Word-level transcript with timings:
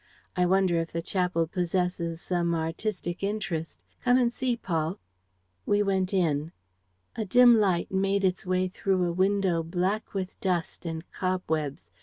I 0.35 0.47
wonder 0.47 0.77
if 0.79 0.91
the 0.91 1.03
chapel 1.03 1.45
possesses 1.45 2.19
some 2.21 2.55
artistic 2.55 3.21
interest. 3.21 3.79
Come 4.03 4.17
and 4.17 4.33
see, 4.33 4.57
Paul.'... 4.57 4.97
We 5.67 5.83
went 5.83 6.11
in. 6.11 6.53
A 7.15 7.23
dim 7.23 7.59
light 7.59 7.91
made 7.91 8.25
its 8.25 8.43
way 8.43 8.67
through 8.67 9.03
a 9.07 9.11
window 9.13 9.61
black 9.61 10.15
with 10.15 10.39
dust 10.41 10.87
and 10.87 11.03
cobwebs. 11.11 11.91